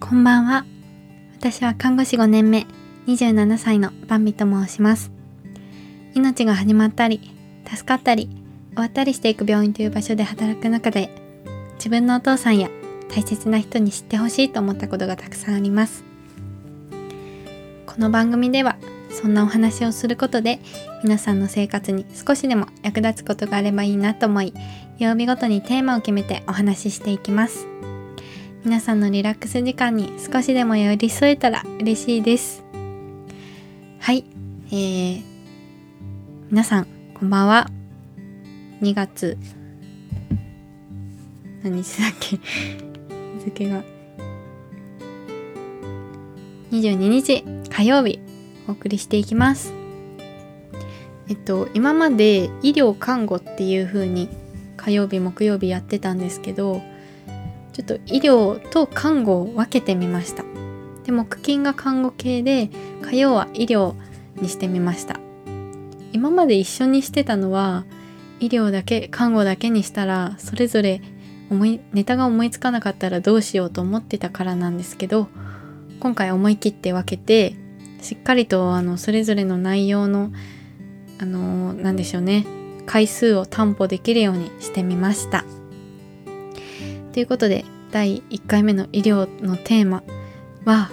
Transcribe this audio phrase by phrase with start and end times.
[0.00, 0.64] こんばんは。
[1.36, 2.66] 私は看護師5年目、
[3.06, 5.12] 27歳のバンビと申します。
[6.14, 7.20] 命が始まったり、
[7.68, 8.28] 助かったり、
[8.70, 11.10] 終わったりしていく病院という場所で働く中で、
[11.74, 12.70] 自分のお父さんや
[13.14, 16.02] 大切な人に知ってほしいと思ったことがたくさんあります。
[17.86, 18.76] この番組では、
[19.10, 20.60] そんなお話をすることで、
[21.04, 24.54] 皆さんの生活に少しでも役立つことがあればいいなと思い、
[24.98, 27.69] 曜日ごとにテーマを決めてお話ししていきます。
[28.62, 32.62] 皆さんのリラックス時間に少しでも寄り添えたら嬉しいです。
[33.98, 34.26] はい、
[34.66, 35.22] えー、
[36.50, 37.70] 皆さんこんばんは。
[38.82, 39.38] 2月
[41.62, 42.36] 何日だっけ？
[42.36, 43.82] 日付が
[46.70, 48.20] 22日火曜日
[48.68, 49.72] お送りしていきます。
[51.30, 54.28] えっと今まで医療看護っていう風に
[54.76, 56.82] 火曜日木曜日やってたんですけど
[57.82, 60.44] ちょっと医療と看護を分けてみました。
[61.04, 62.70] で木金が看護系で
[63.02, 63.94] 火曜は医療
[64.36, 65.18] にしてみました。
[66.12, 67.84] 今まで一緒にしてたのは
[68.40, 71.00] 医療だけ看護だけにしたらそれぞれ
[71.50, 75.28] 思いネタが思いつかなかったらどうしようと思ってたからなんですけど
[76.00, 77.54] 今回思い切って分けて
[78.02, 80.32] しっかりとあのそれぞれの内容の
[81.18, 82.46] あの何でしょうね。
[82.86, 85.44] 回数を担保できるようにしてみました。
[87.12, 90.02] ということで第1回目の医療のテーマ
[90.64, 90.90] は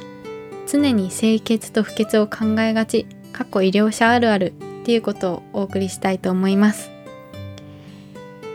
[0.67, 6.89] 常に清潔と不潔を考えがち過去医療者あるあるっていうことをお送りしたいと思います。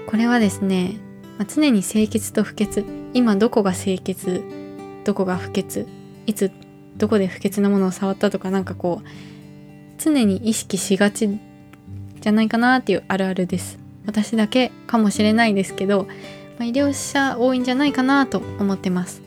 [0.07, 0.97] これはですね、
[1.39, 2.85] まあ、常に清潔と不潔
[3.15, 4.43] 今どこが清潔
[5.05, 5.87] どこが不潔
[6.27, 6.51] いつ
[6.97, 9.07] どこで不潔なものを触ったとかなんかこう
[9.99, 11.29] 常に意識しがち
[12.21, 13.79] じゃないかなっていうあるあるです。
[14.05, 16.09] 私だけかもしれないですけど
[16.63, 19.21] ま、医療者多いんじゃないかなと思ってます。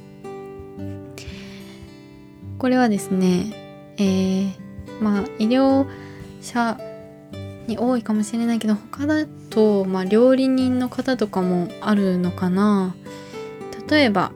[2.58, 4.53] これはですね、えー、
[5.02, 5.86] まあ医療
[6.40, 6.79] 者
[7.68, 12.95] に多いかもしれないけど他だと、まあ、料理人の方とかもあるのかな
[13.90, 14.31] 例えば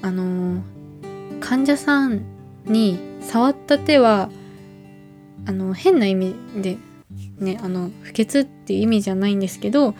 [0.00, 0.62] あの
[1.40, 2.22] 患者さん
[2.64, 4.30] に触った手は
[5.46, 6.78] あの変な意味で
[7.38, 9.94] ねあの不潔っていう意味じゃないんですけど、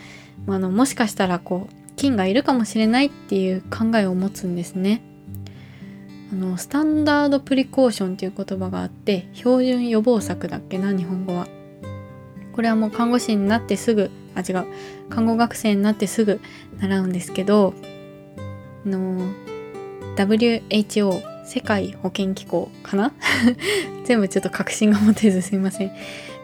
[0.47, 5.03] まあ、あのもしかしたらこう菌がいるかもしれないっていう考えを持つんですね。
[6.33, 11.47] あのスタンダードプリコーションっていう言葉があって標準予防策だっけな日本語は。
[12.53, 14.67] これはもう看護師になってすぐあ違う
[15.09, 16.41] 看護学生になってすぐ
[16.81, 17.73] 習うんですけど
[18.85, 19.33] あの
[20.17, 23.13] WHO 世界保健機構かな？
[24.05, 25.93] 全部ちょっと確信が持てずすいません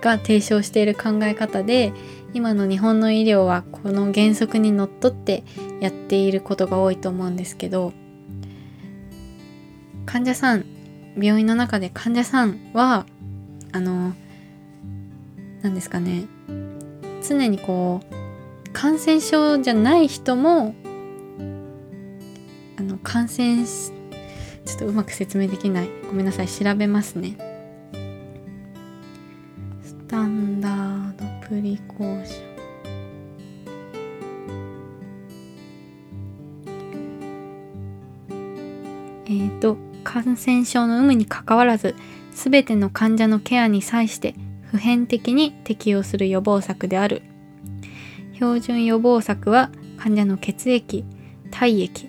[0.01, 1.93] が提唱している考え方で
[2.35, 5.45] 今の日本の医療はこの原則にのっとって
[5.81, 7.93] やっていることが多いと思うんですけど
[10.07, 10.65] 患者さん
[11.19, 13.07] 病院の中で患者さんは
[13.73, 14.15] あの
[15.63, 16.27] 何ですかね
[17.27, 20.75] 常にこう感染症じゃない人も
[22.79, 23.93] あの感染し
[24.69, 25.89] ちょっとうまく説明できない。
[26.07, 26.49] ごめんなさい。
[26.49, 27.48] 調べますね。
[40.39, 41.95] 染症の有無にかかわらず
[42.33, 44.35] 全ての患者のケアに際して
[44.71, 47.23] 普遍的に適用する予防策である。
[48.35, 51.05] 標準予防策は患者の血液
[51.51, 52.09] 体液。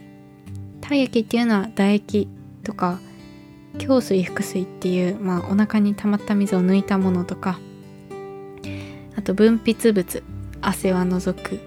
[0.82, 2.28] 体液っていうのは唾液
[2.64, 3.00] とか
[3.74, 7.60] 胸水腹水っていう、まあ、お腹に溜まった水を抜いたものとか
[9.16, 10.24] あと分泌物
[10.62, 11.60] 汗は除く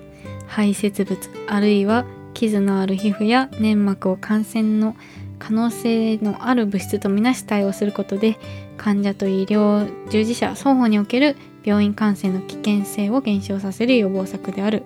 [0.46, 4.96] 排泄物あるいは傷のある皮膚や粘膜を感染の
[5.42, 8.38] 可能性のある物質とみなし対応することで
[8.76, 14.84] 患者と医療従事者双方における病院感染の危険性を減少させる予防策である。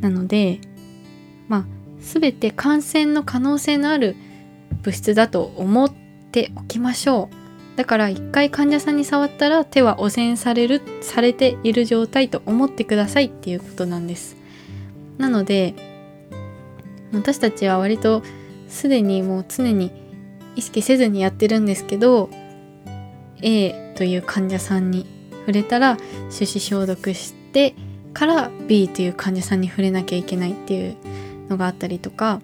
[0.00, 0.60] なので
[1.48, 1.64] まあ
[2.00, 4.14] 全て感染の可能性のある
[4.82, 5.90] 物質だと思っ
[6.30, 7.78] ておきましょう。
[7.78, 14.36] だから一回患者さんに触ったら手は汚染されるされている状態と思ってくださいっていうことなんです
[15.18, 15.74] なので
[17.12, 18.22] 私たちは割と
[18.68, 19.90] すでにもう常に
[20.56, 22.30] 意識せずにやってるんですけど
[23.42, 25.06] A という患者さんに
[25.40, 27.74] 触れたら手指消毒して
[28.12, 30.96] から B という患者さんに触れなきゃいけないっていう
[31.48, 32.40] のがあったりとか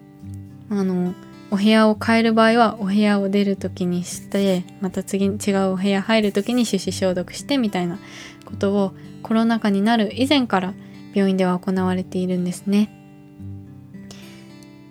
[0.71, 1.15] あの
[1.51, 7.99] お部屋を変える場合はお部屋を出る時にしてまた次に違うお部屋入る時に手指消毒してみたいな
[8.45, 10.75] ことをコロナ禍になる以前から
[11.15, 12.91] 病院では行われているんですね。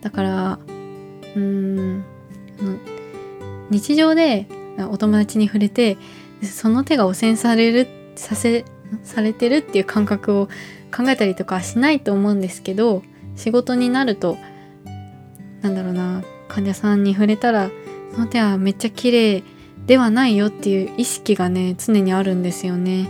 [0.01, 0.59] だから
[1.35, 2.03] うん
[3.69, 4.47] 日常で
[4.89, 5.97] お友達に触れて
[6.43, 8.65] その手が汚染されるさせ
[9.03, 10.47] されてるっていう感覚を
[10.95, 13.03] 考えたりとかしないと思うんですけど
[13.35, 14.37] 仕事になると
[15.61, 17.71] なんだろうな患者さんに触れたら
[18.13, 19.43] その手はめっちゃ綺麗
[19.85, 23.07] ではないよっていう意識がね常にあるんですよね。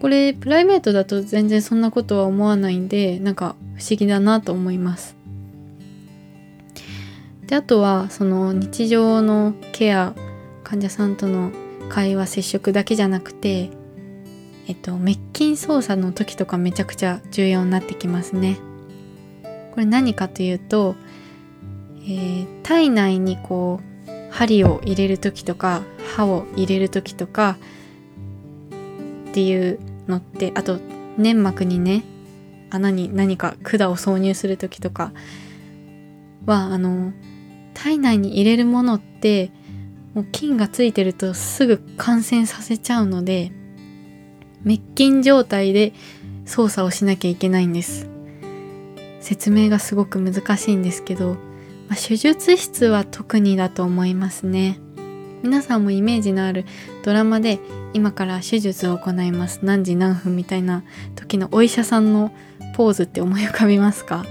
[0.00, 5.17] これプライベートだと全然そんなことは思わないんでなんか不思議だなと思います。
[7.48, 10.14] であとはその日常のケア
[10.64, 11.50] 患者さんとの
[11.88, 13.70] 会話接触だけじゃなくて
[14.68, 18.58] えっと滅菌操作の時とかめちゃくちゃ重要になってきますね。
[19.72, 20.94] これ何かというと、
[22.02, 25.82] えー、体内にこう針を入れる時とか
[26.16, 27.56] 歯を入れる時とか
[29.30, 30.78] っていうのってあと
[31.16, 32.02] 粘膜にね
[32.70, 35.12] 穴に何か管を挿入する時とか
[36.44, 37.12] はあの
[37.80, 39.52] 体内に入れるものって
[40.12, 43.52] もう菌がついてるとすぐ感染させちゃうので
[44.64, 45.92] 滅菌状態で
[46.44, 48.08] 操作をしなきゃいけないんです。
[49.20, 51.34] 説明がすごく難しいんですけど、
[51.88, 54.80] まあ、手術室は特にだと思いますね。
[55.42, 56.64] 皆さんもイメージのある
[57.04, 57.60] ドラマで
[57.92, 59.60] 今から手術を行います。
[59.62, 60.82] 何時何分みたいな
[61.14, 62.32] 時のお医者さんの
[62.74, 64.24] ポーズって思い浮かびますか？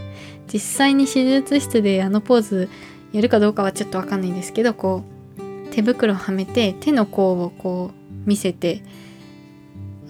[0.51, 2.69] 実際に手術室であのポーズ
[3.18, 5.02] やるかどうかはちょっとわかんないんですけどこ
[5.40, 8.84] う手袋をはめて手の甲をこう見せて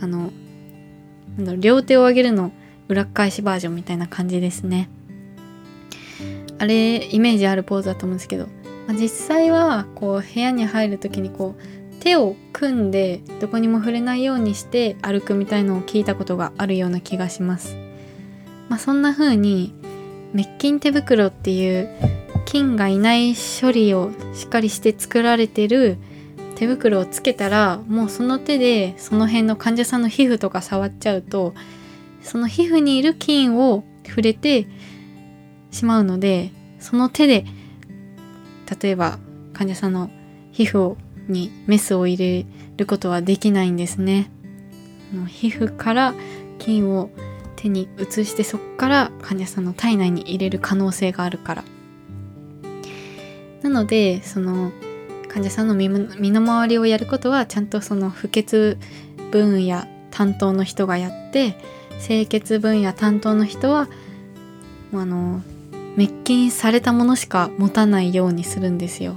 [0.01, 0.29] あの
[1.37, 2.51] なんだろう両手を上げるの
[2.89, 4.89] 裏返しバージョンみたいな感じですね。
[6.59, 8.47] あれイメージあるポーズだと思うんですけど、
[8.87, 17.77] まあ、実際はこう部屋に入る時にこう手を組んでどこにも触れないようにして歩くみたいのを聞いたことがあるような気がします。
[18.67, 19.73] まあそんな風に
[20.33, 21.89] 滅菌手袋っていう
[22.47, 25.97] 菌がいない処理をしっかりして作られてる
[26.55, 31.53] 手袋をつけたらもうその手でその辺の患者さんの皮膚とか触っちゃうと
[32.21, 34.65] その皮膚にいる菌を触れて
[35.71, 37.45] しまうのでその手で
[38.81, 39.19] 例えば
[39.51, 40.09] 患者さんの
[40.53, 40.95] 皮膚
[41.27, 42.45] にメスを入れ
[42.77, 44.31] ることはできないんですね。
[45.27, 46.13] 皮膚から
[46.59, 47.09] 菌を
[47.57, 51.63] 手に移してそこから患者さんの体内に入れる可能性があるから。
[53.61, 54.71] なのでその
[55.27, 58.77] 患者さんの身の回りをやることはちゃんとその不潔
[59.31, 61.55] 分野担当の人がやって
[62.05, 63.87] 清潔分野担当の人は
[64.93, 65.41] あの
[65.95, 69.15] 滅菌されたものしか持たないようにするんですよ。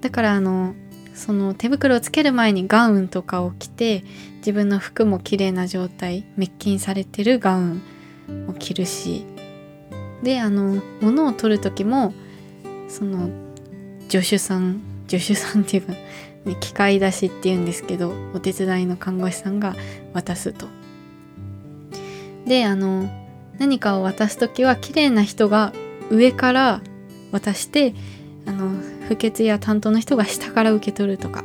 [0.00, 0.74] だからあの
[1.14, 4.04] その手袋をつける前にガウンとかを着て
[4.38, 7.82] 自分の服も綺麗な状態滅菌されてるガウン
[8.48, 9.24] を着るし。
[10.22, 12.12] であの物を取る時も
[12.88, 13.30] その
[14.08, 15.92] 助手さん助手さんっていうか、
[16.44, 19.74] ね、機械出しっていうんですけどお手伝いの看護師さんが
[20.12, 20.66] 渡すと。
[22.46, 23.08] であの
[23.58, 25.72] 何かを渡す時は綺麗な人が
[26.10, 26.80] 上から
[27.32, 27.94] 渡して
[28.46, 28.70] あの
[29.08, 31.44] 不潔や担当の人が下から受け取るとか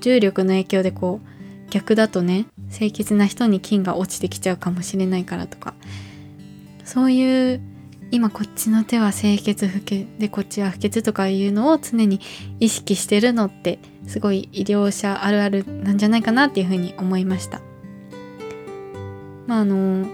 [0.00, 5.74] 重力の影響でこう逆だとね清潔な人に菌が落ちてきちゃうかもしれないからとか
[6.84, 7.60] そういう
[8.12, 12.20] 今こっちの手は清潔不潔でこっちは不潔とかいうのを常に
[12.60, 17.62] 意識してるのってすごい医療者あるあるなんじゃないかなっていうふうに思いました。
[19.46, 20.06] まああの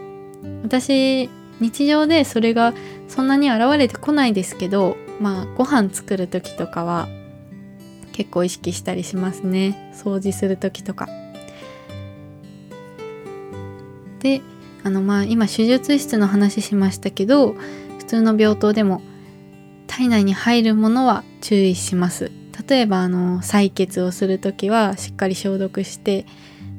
[0.62, 1.28] 私
[1.58, 2.72] 日常でそれが
[3.08, 7.08] そんなに現れてこないですけどまあご飯作る時とかは
[8.12, 9.92] 結構意識したりしますね。
[9.92, 11.08] 掃除する時とか。
[14.20, 14.40] で
[14.84, 17.56] あのまあ今手術室の話しましたけど
[18.08, 19.02] 通の病棟でも
[19.86, 22.32] 体内に入るものは注意します。
[22.68, 26.26] 例えばあの採血をする時はしっかり消毒して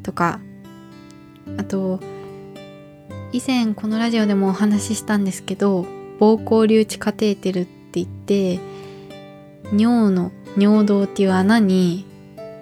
[0.03, 0.41] とか
[1.57, 2.01] あと
[3.31, 5.83] 以前このラジオでもお話ししたんですけど
[6.19, 8.59] 膀胱留置カテーテルって言って
[9.71, 12.05] 尿の尿道っていう穴に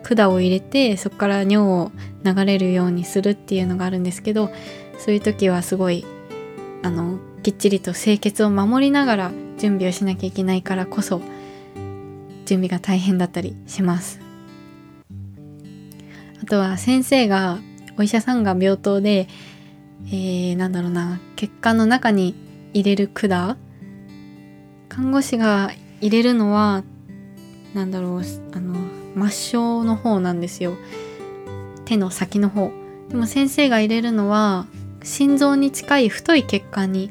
[0.04, 1.92] 管を入れてそこから尿を
[2.24, 4.52] 流れるようにするっていうのがあるんですけど
[5.00, 6.06] そういう時はすごい
[6.84, 11.22] あのきっちりと清潔を守りながら準備をしなきゃいけないからこそ
[12.44, 14.20] 準備が大変だったりします。
[16.44, 17.60] あとは先生が
[17.98, 19.30] お医者さんが病棟で、
[20.08, 22.36] えー、なんだろうな血管の中に
[22.74, 23.58] 入れる管
[24.90, 26.84] 看護師が入れるのは
[27.74, 28.76] なんだろうあの
[29.30, 30.76] 末梢の方なんですよ。
[31.86, 32.74] 手の先の方。
[33.08, 34.68] でも先生が入れるのは
[35.02, 37.10] 心臓に近い太い血管に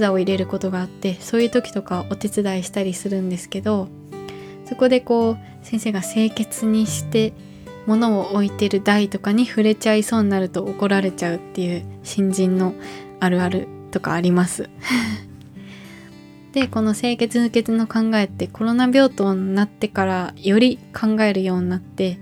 [0.00, 3.88] 管を入れることがあってそういう時とかお手伝いしたりするんですけど
[4.64, 7.32] そこでこう先生が清潔にして
[7.86, 12.74] 物を置いてる台とかに触れちゃいそうになると怒られちゃうっていう新人の
[13.20, 14.68] あるあるとかあります。
[16.52, 22.18] でこの清潔不潔の考えってコロナ病棟になってからより考えるようになって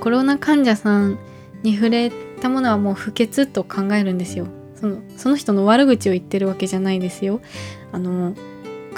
[0.00, 1.18] コロナ患者さん
[1.62, 4.46] に触れたものはもう不潔と考えるんですよ。
[4.82, 7.40] そのその人の悪口を言ってるわけじゃないですよ。
[7.92, 8.34] あの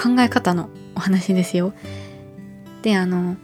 [0.02, 1.74] 考え方のお話ですよ。
[2.80, 3.36] であの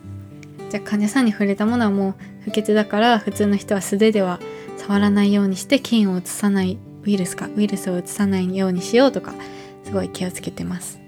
[0.70, 4.40] じゃあ患者さんに触れたものはもう不潔だから普通の人は素手では
[4.78, 9.35] 触らないようにして菌を移さないウイルスかウイルスを移さないようにしようとか
[9.85, 10.99] すごい気をつけてます。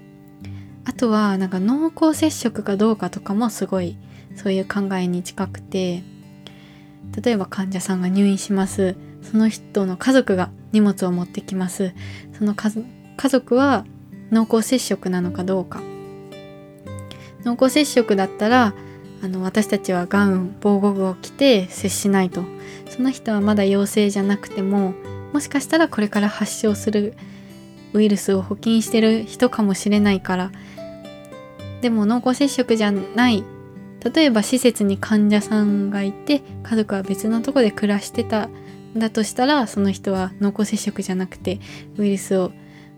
[0.85, 3.97] あとはなんか濃厚接触かどうかとかもすごい
[4.35, 6.03] そういう考えに近くて
[7.23, 8.95] 例えば患者さんが入院します。
[9.23, 11.93] その人の家族が荷物を持ってきます。
[12.37, 13.85] その家族は
[14.31, 15.81] 濃厚接触なのかどうか。
[17.45, 18.73] 濃厚接触だったら
[19.21, 22.43] あの私たちはガウン防護具を着て接しないと。
[22.89, 24.93] その人はまだ陽性じゃなくても
[25.31, 27.13] もしかしたらこれから発症する
[27.93, 30.51] ウイルスを補菌してる人かもしれないから。
[31.81, 33.43] でも濃厚接触じゃない。
[34.13, 38.49] 例えば施設に患者さんがいて家族は別のとこで暮らしてた
[38.95, 41.59] だとしたらその人は濃厚接触じゃなくて
[41.97, 42.51] ウイルスを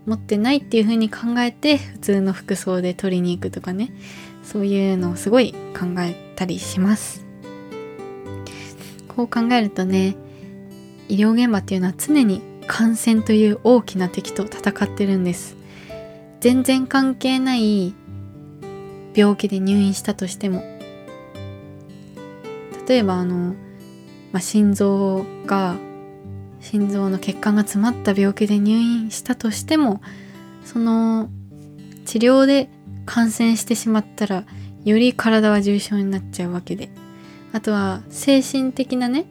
[0.04, 3.92] 持ってないっていう風に考えて普通の服装で取りに行くとかね。
[4.46, 7.26] そういうのをすごい考えたりします。
[9.08, 10.14] こう考えるとね
[11.08, 15.56] 医療現場っていうのは常に感染という大きな敵と戦ってるんです。
[16.40, 17.92] 全然関係ない
[19.14, 20.62] 病気で入院したとしても。
[22.88, 23.54] 例えばあの、
[24.30, 25.76] まあ、心臓が
[26.68, 30.02] 心臓の血管が詰まった病気で入院したとしても
[30.64, 31.30] その
[32.06, 32.68] 治療で
[33.04, 34.44] 感染してしまったら
[34.84, 36.90] より体は重症になっちゃうわけで
[37.52, 39.26] あとは精神的なね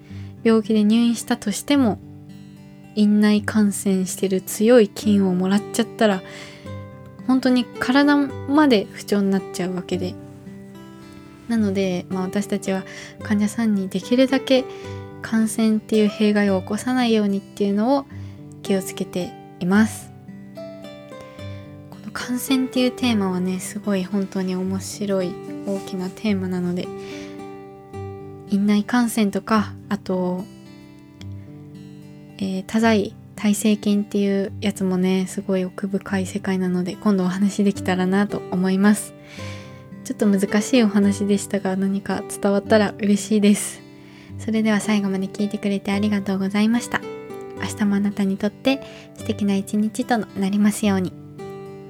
[0.46, 2.00] 病気で入院したとしても
[2.96, 6.22] 院内感染してる強い菌をもらっちゃったら
[7.28, 10.16] 本当に体まで不調になっちゃうわけで。
[11.48, 12.84] なので、まあ、私たちは
[13.22, 14.66] 患者さんにできるだけ
[15.26, 18.06] 感染っていう弊害を起こさないようにっていうのを
[18.62, 20.12] 気をつけています。
[21.90, 25.34] この感染っていうテーマはねすごい本当に面白い
[25.66, 26.88] 大きなテーマなので
[28.52, 30.44] 院内感染とかあと、
[32.38, 39.16] えー、多剤耐性菌っていうやつもねすごい奥深い世界なので今度お話できたらなと思います。
[40.04, 43.85] ちょっと難しいお話でしたが何か伝わったら嬉しいです。
[44.40, 47.02] それでは最後まで聞いてくれてありがとうございました。
[47.58, 48.82] 明日もあなたにとって
[49.16, 51.14] 素敵な一日となりますように。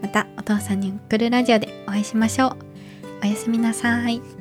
[0.02, 2.58] またお父さんに送るラジオでお会いしましょう。
[3.24, 4.35] おやすみなさい。